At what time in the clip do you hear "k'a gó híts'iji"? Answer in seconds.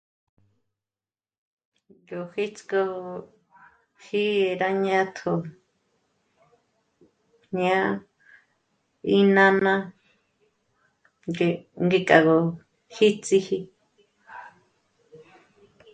12.07-13.57